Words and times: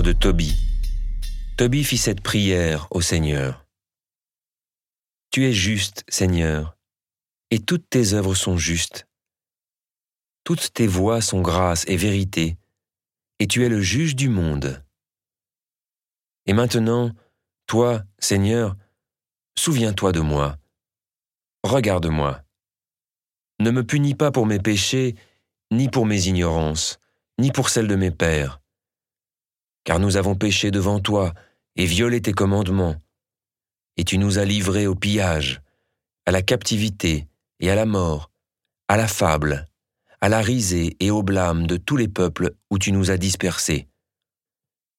de 0.00 0.12
Tobie. 0.12 0.56
Tobie 1.58 1.84
fit 1.84 1.98
cette 1.98 2.22
prière 2.22 2.88
au 2.90 3.02
Seigneur. 3.02 3.66
Tu 5.30 5.44
es 5.44 5.52
juste, 5.52 6.04
Seigneur, 6.08 6.78
et 7.50 7.58
toutes 7.58 7.90
tes 7.90 8.14
œuvres 8.14 8.34
sont 8.34 8.56
justes. 8.56 9.06
Toutes 10.44 10.72
tes 10.72 10.86
voies 10.86 11.20
sont 11.20 11.42
grâce 11.42 11.86
et 11.88 11.96
vérité, 11.96 12.56
et 13.38 13.46
tu 13.46 13.64
es 13.66 13.68
le 13.68 13.82
juge 13.82 14.16
du 14.16 14.30
monde. 14.30 14.82
Et 16.46 16.54
maintenant, 16.54 17.10
toi, 17.66 18.02
Seigneur, 18.18 18.76
souviens-toi 19.58 20.12
de 20.12 20.20
moi. 20.20 20.56
Regarde-moi. 21.64 22.42
Ne 23.60 23.70
me 23.70 23.84
punis 23.84 24.14
pas 24.14 24.30
pour 24.30 24.46
mes 24.46 24.58
péchés, 24.58 25.16
ni 25.70 25.88
pour 25.88 26.06
mes 26.06 26.28
ignorances, 26.28 26.98
ni 27.38 27.52
pour 27.52 27.68
celles 27.68 27.88
de 27.88 27.96
mes 27.96 28.10
pères. 28.10 28.61
Car 29.84 29.98
nous 29.98 30.16
avons 30.16 30.34
péché 30.34 30.70
devant 30.70 31.00
toi 31.00 31.34
et 31.76 31.86
violé 31.86 32.20
tes 32.20 32.32
commandements, 32.32 32.96
et 33.96 34.04
tu 34.04 34.18
nous 34.18 34.38
as 34.38 34.44
livrés 34.44 34.86
au 34.86 34.94
pillage, 34.94 35.60
à 36.26 36.30
la 36.30 36.42
captivité 36.42 37.26
et 37.60 37.70
à 37.70 37.74
la 37.74 37.86
mort, 37.86 38.30
à 38.88 38.96
la 38.96 39.08
fable, 39.08 39.68
à 40.20 40.28
la 40.28 40.40
risée 40.40 40.96
et 41.00 41.10
au 41.10 41.22
blâme 41.22 41.66
de 41.66 41.76
tous 41.76 41.96
les 41.96 42.08
peuples 42.08 42.54
où 42.70 42.78
tu 42.78 42.92
nous 42.92 43.10
as 43.10 43.16
dispersés. 43.16 43.88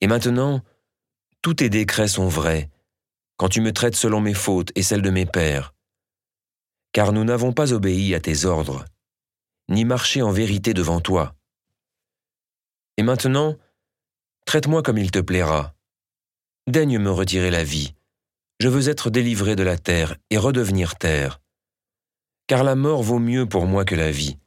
Et 0.00 0.06
maintenant, 0.06 0.60
tous 1.40 1.54
tes 1.54 1.70
décrets 1.70 2.08
sont 2.08 2.28
vrais, 2.28 2.70
quand 3.36 3.48
tu 3.48 3.60
me 3.60 3.72
traites 3.72 3.96
selon 3.96 4.20
mes 4.20 4.34
fautes 4.34 4.72
et 4.74 4.82
celles 4.82 5.02
de 5.02 5.10
mes 5.10 5.26
pères, 5.26 5.74
car 6.92 7.12
nous 7.12 7.24
n'avons 7.24 7.52
pas 7.52 7.72
obéi 7.72 8.14
à 8.14 8.20
tes 8.20 8.44
ordres, 8.44 8.84
ni 9.68 9.84
marché 9.84 10.22
en 10.22 10.30
vérité 10.30 10.74
devant 10.74 11.00
toi. 11.00 11.34
Et 12.96 13.02
maintenant, 13.02 13.56
traite-moi 14.54 14.84
comme 14.84 14.98
il 14.98 15.10
te 15.10 15.18
plaira. 15.18 15.74
Daigne 16.68 17.00
me 17.00 17.10
retirer 17.10 17.50
la 17.50 17.64
vie. 17.64 17.92
Je 18.60 18.68
veux 18.68 18.88
être 18.88 19.10
délivré 19.10 19.56
de 19.56 19.64
la 19.64 19.76
terre 19.76 20.16
et 20.30 20.38
redevenir 20.38 20.94
terre. 20.94 21.40
Car 22.46 22.62
la 22.62 22.76
mort 22.76 23.02
vaut 23.02 23.18
mieux 23.18 23.46
pour 23.46 23.66
moi 23.66 23.84
que 23.84 23.96
la 23.96 24.12
vie. 24.12 24.38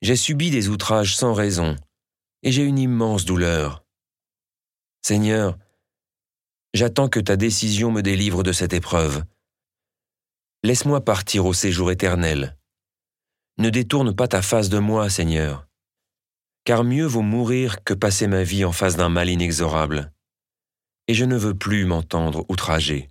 J'ai 0.00 0.14
subi 0.14 0.52
des 0.52 0.68
outrages 0.68 1.16
sans 1.16 1.34
raison, 1.34 1.74
et 2.44 2.52
j'ai 2.52 2.62
une 2.62 2.78
immense 2.78 3.24
douleur. 3.24 3.84
Seigneur, 5.02 5.58
j'attends 6.72 7.08
que 7.08 7.18
ta 7.18 7.34
décision 7.34 7.90
me 7.90 8.00
délivre 8.00 8.44
de 8.44 8.52
cette 8.52 8.74
épreuve. 8.74 9.24
Laisse-moi 10.62 11.04
partir 11.04 11.46
au 11.46 11.52
séjour 11.52 11.90
éternel. 11.90 12.56
Ne 13.58 13.70
détourne 13.70 14.14
pas 14.14 14.28
ta 14.28 14.40
face 14.40 14.68
de 14.68 14.78
moi, 14.78 15.10
Seigneur, 15.10 15.66
car 16.64 16.84
mieux 16.84 17.04
vaut 17.04 17.22
mourir 17.22 17.84
que 17.84 17.94
passer 17.94 18.26
ma 18.26 18.42
vie 18.42 18.64
en 18.64 18.72
face 18.72 18.96
d'un 18.96 19.10
mal 19.10 19.28
inexorable, 19.28 20.12
et 21.08 21.14
je 21.14 21.24
ne 21.24 21.36
veux 21.36 21.54
plus 21.54 21.84
m'entendre 21.84 22.44
outrager. 22.48 23.08